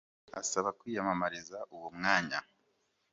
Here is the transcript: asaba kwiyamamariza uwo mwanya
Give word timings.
asaba 0.41 0.69
kwiyamamariza 0.79 1.57
uwo 1.75 1.87
mwanya 1.97 2.39